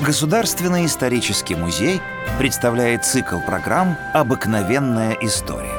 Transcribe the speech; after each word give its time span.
Государственный 0.00 0.86
исторический 0.86 1.56
музей 1.56 2.00
представляет 2.38 3.04
цикл 3.04 3.40
программ 3.40 3.96
«Обыкновенная 4.14 5.18
история». 5.22 5.74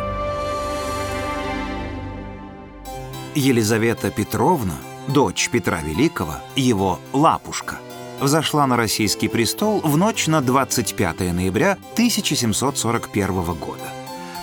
Елизавета 3.34 4.12
Петровна, 4.12 4.74
дочь 5.08 5.50
Петра 5.50 5.79
Великого, 5.79 6.36
его 6.58 7.00
лапушка, 7.13 7.78
взошла 8.20 8.68
на 8.68 8.75
российский 8.75 9.29
престол 9.29 9.79
в 9.79 9.95
ночь 9.95 10.27
на 10.27 10.41
25 10.41 11.31
ноября 11.31 11.77
1741 11.93 13.54
года. 13.54 13.88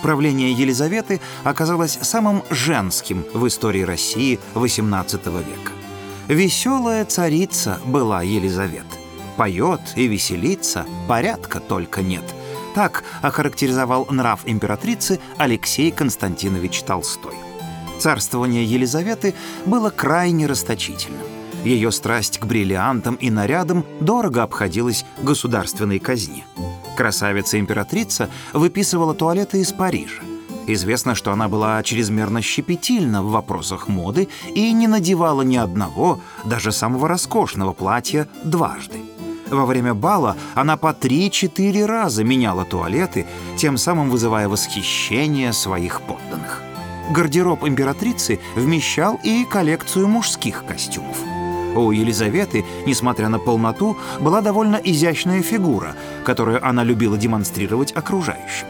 Правление 0.01 0.53
Елизаветы 0.53 1.21
оказалось 1.43 1.99
самым 2.01 2.41
женским 2.49 3.25
в 3.31 3.45
истории 3.45 3.83
России 3.83 4.39
XVIII 4.55 5.37
века. 5.37 5.71
Веселая 6.27 7.05
царица 7.05 7.79
была 7.85 8.23
Елизавета 8.23 8.96
поет 9.37 9.79
и 9.95 10.07
веселится, 10.07 10.85
порядка 11.07 11.59
только 11.59 12.01
нет. 12.01 12.23
Так 12.75 13.03
охарактеризовал 13.21 14.07
нрав 14.09 14.41
императрицы 14.45 15.19
Алексей 15.37 15.91
Константинович 15.91 16.83
Толстой. 16.83 17.35
Царствование 17.99 18.63
Елизаветы 18.65 19.33
было 19.65 19.89
крайне 19.89 20.45
расточительным. 20.45 21.25
Ее 21.63 21.91
страсть 21.91 22.39
к 22.39 22.45
бриллиантам 22.45 23.15
и 23.15 23.29
нарядам 23.29 23.85
дорого 23.99 24.43
обходилась 24.43 25.05
государственной 25.21 25.99
казне. 25.99 26.45
Красавица-императрица 26.95 28.29
выписывала 28.53 29.13
туалеты 29.13 29.61
из 29.61 29.71
Парижа. 29.71 30.21
Известно, 30.67 31.15
что 31.15 31.31
она 31.31 31.47
была 31.47 31.81
чрезмерно 31.81 32.41
щепетильна 32.41 33.23
в 33.23 33.31
вопросах 33.31 33.87
моды 33.87 34.27
и 34.53 34.71
не 34.73 34.87
надевала 34.87 35.41
ни 35.41 35.55
одного, 35.55 36.19
даже 36.45 36.71
самого 36.71 37.07
роскошного 37.07 37.73
платья 37.73 38.27
дважды. 38.43 38.99
Во 39.49 39.65
время 39.65 39.93
бала 39.93 40.35
она 40.55 40.77
по 40.77 40.87
3-4 40.87 41.85
раза 41.85 42.23
меняла 42.23 42.65
туалеты, 42.65 43.25
тем 43.57 43.77
самым 43.77 44.09
вызывая 44.09 44.49
восхищение 44.49 45.53
своих 45.53 46.01
подданных. 46.01 46.61
Гардероб 47.11 47.63
императрицы 47.63 48.39
вмещал 48.55 49.19
и 49.23 49.45
коллекцию 49.45 50.07
мужских 50.07 50.65
костюмов. 50.65 51.17
У 51.75 51.91
Елизаветы, 51.91 52.65
несмотря 52.85 53.29
на 53.29 53.39
полноту, 53.39 53.95
была 54.19 54.41
довольно 54.41 54.77
изящная 54.77 55.41
фигура, 55.41 55.95
которую 56.25 56.65
она 56.67 56.83
любила 56.83 57.17
демонстрировать 57.17 57.95
окружающим. 57.95 58.67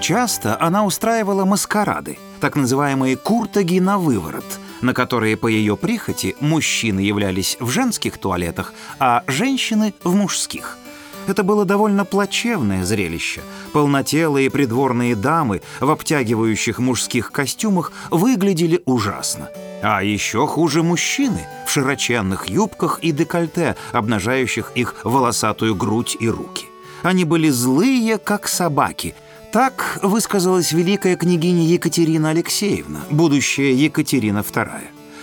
Часто 0.00 0.56
она 0.60 0.84
устраивала 0.84 1.44
маскарады, 1.44 2.18
так 2.40 2.56
называемые 2.56 3.16
куртаги 3.16 3.80
на 3.80 3.98
выворот– 3.98 4.44
на 4.80 4.94
которые 4.94 5.36
по 5.36 5.46
ее 5.46 5.76
прихоти 5.76 6.36
мужчины 6.40 7.00
являлись 7.00 7.56
в 7.60 7.70
женских 7.70 8.18
туалетах, 8.18 8.72
а 8.98 9.22
женщины— 9.26 9.94
в 10.04 10.14
мужских. 10.14 10.76
Это 11.26 11.42
было 11.44 11.64
довольно 11.64 12.04
плачевное 12.04 12.84
зрелище. 12.84 13.42
Полнотелые 13.72 14.50
придворные 14.50 15.14
дамы 15.14 15.62
в 15.78 15.90
обтягивающих 15.90 16.78
мужских 16.78 17.30
костюмах 17.30 17.92
выглядели 18.10 18.82
ужасно. 18.84 19.48
А 19.82 20.02
еще 20.02 20.46
хуже 20.46 20.82
мужчины 20.82 21.46
в 21.66 21.70
широченных 21.70 22.48
юбках 22.48 22.98
и 23.02 23.12
декольте, 23.12 23.76
обнажающих 23.92 24.72
их 24.74 24.96
волосатую 25.04 25.74
грудь 25.74 26.16
и 26.18 26.28
руки. 26.28 26.66
Они 27.02 27.24
были 27.24 27.48
злые, 27.48 28.18
как 28.18 28.48
собаки— 28.48 29.14
так 29.52 29.98
высказалась 30.02 30.72
великая 30.72 31.16
княгиня 31.16 31.64
Екатерина 31.64 32.30
Алексеевна, 32.30 33.00
будущая 33.10 33.72
Екатерина 33.72 34.38
II. 34.38 34.80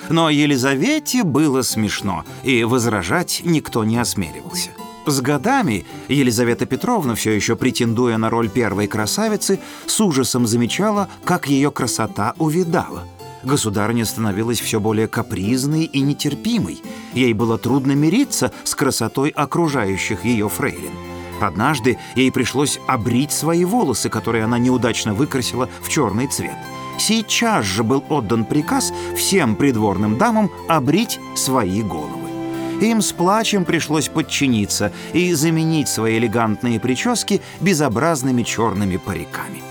Но 0.10 0.30
Елизавете 0.30 1.24
было 1.24 1.62
смешно, 1.62 2.24
и 2.44 2.64
возражать 2.64 3.42
никто 3.44 3.84
не 3.84 3.98
осмеливался. 3.98 4.70
С 5.06 5.22
годами 5.22 5.86
Елизавета 6.10 6.66
Петровна, 6.66 7.16
все 7.16 7.32
еще 7.32 7.56
претендуя 7.56 8.18
на 8.18 8.30
роль 8.30 8.50
первой 8.50 8.88
красавицы, 8.88 9.60
с 9.86 10.02
ужасом 10.02 10.46
замечала, 10.46 11.08
как 11.24 11.48
ее 11.48 11.72
красота 11.72 12.34
увидала. 12.38 13.04
Государыня 13.44 14.04
становилась 14.04 14.60
все 14.60 14.82
более 14.82 15.08
капризной 15.08 15.86
и 15.86 16.02
нетерпимой. 16.02 16.82
Ей 17.14 17.32
было 17.34 17.58
трудно 17.58 17.94
мириться 17.94 18.52
с 18.66 18.76
красотой 18.76 19.30
окружающих 19.30 20.26
ее 20.26 20.50
фрейлин. 20.50 20.92
Однажды 21.40 21.98
ей 22.16 22.32
пришлось 22.32 22.80
обрить 22.88 23.32
свои 23.32 23.66
волосы, 23.66 24.10
которые 24.10 24.44
она 24.44 24.58
неудачно 24.58 25.14
выкрасила 25.14 25.70
в 25.82 25.90
черный 25.90 26.28
цвет. 26.28 26.58
Сейчас 27.00 27.66
же 27.66 27.84
был 27.84 28.04
отдан 28.10 28.44
приказ 28.44 28.92
всем 29.16 29.56
придворным 29.56 30.18
дамам 30.18 30.50
обрить 30.68 31.20
свои 31.36 31.84
головы. 31.84 32.28
Им 32.82 33.02
с 33.02 33.12
плачем 33.12 33.66
пришлось 33.66 34.08
подчиниться 34.08 34.92
и 35.14 35.34
заменить 35.34 35.90
свои 35.90 36.18
элегантные 36.18 36.80
прически 36.80 37.42
безобразными 37.60 38.44
черными 38.44 38.98
париками. 38.98 39.62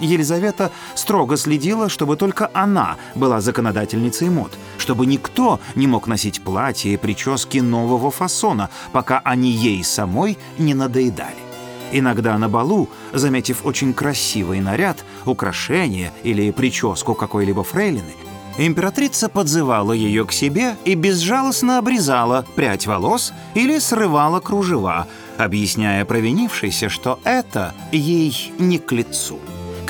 Елизавета 0.00 0.70
строго 0.94 1.36
следила, 1.36 1.88
чтобы 1.88 2.16
только 2.16 2.50
она 2.52 2.96
была 3.14 3.40
законодательницей 3.40 4.28
мод, 4.28 4.52
чтобы 4.78 5.06
никто 5.06 5.60
не 5.74 5.86
мог 5.86 6.06
носить 6.06 6.42
платья 6.42 6.90
и 6.90 6.96
прически 6.96 7.58
нового 7.58 8.10
фасона, 8.10 8.70
пока 8.92 9.20
они 9.24 9.50
ей 9.50 9.82
самой 9.84 10.38
не 10.58 10.74
надоедали. 10.74 11.44
Иногда 11.92 12.36
на 12.38 12.48
балу, 12.48 12.88
заметив 13.12 13.64
очень 13.64 13.94
красивый 13.94 14.60
наряд, 14.60 15.04
украшение 15.26 16.12
или 16.24 16.50
прическу 16.50 17.14
какой-либо 17.14 17.62
фрейлины, 17.62 18.14
императрица 18.58 19.28
подзывала 19.28 19.92
ее 19.92 20.24
к 20.24 20.32
себе 20.32 20.76
и 20.84 20.94
безжалостно 20.96 21.78
обрезала 21.78 22.44
прядь 22.56 22.88
волос 22.88 23.32
или 23.54 23.78
срывала 23.78 24.40
кружева, 24.40 25.06
объясняя 25.38 26.04
провинившейся, 26.04 26.88
что 26.88 27.20
это 27.22 27.74
ей 27.92 28.52
не 28.58 28.78
к 28.78 28.90
лицу. 28.90 29.38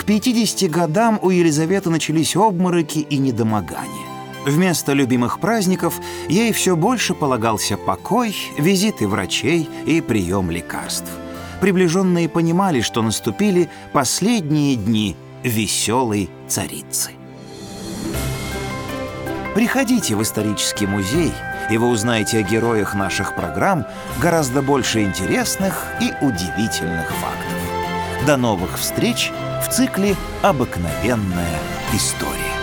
К 0.04 0.06
50 0.06 0.70
годам 0.70 1.18
у 1.22 1.30
Елизаветы 1.30 1.88
начались 1.88 2.36
обмороки 2.36 2.98
и 2.98 3.16
недомогания. 3.16 4.06
Вместо 4.44 4.92
любимых 4.92 5.40
праздников 5.40 5.98
ей 6.28 6.52
все 6.52 6.76
больше 6.76 7.14
полагался 7.14 7.78
покой, 7.78 8.36
визиты 8.58 9.08
врачей 9.08 9.66
и 9.86 10.02
прием 10.02 10.50
лекарств. 10.50 11.08
Приближенные 11.62 12.28
понимали, 12.28 12.82
что 12.82 13.00
наступили 13.00 13.70
последние 13.94 14.76
дни 14.76 15.16
веселой 15.42 16.28
царицы. 16.48 17.12
Приходите 19.54 20.16
в 20.16 20.22
исторический 20.22 20.86
музей, 20.86 21.32
и 21.70 21.78
вы 21.78 21.88
узнаете 21.88 22.40
о 22.40 22.42
героях 22.42 22.94
наших 22.94 23.34
программ 23.34 23.86
гораздо 24.20 24.60
больше 24.60 25.02
интересных 25.02 25.86
и 26.02 26.12
удивительных 26.22 27.08
фактов. 27.08 28.26
До 28.26 28.36
новых 28.36 28.78
встреч 28.78 29.32
в 29.64 29.70
цикле 29.70 30.14
«Обыкновенная 30.42 31.58
история». 31.94 32.53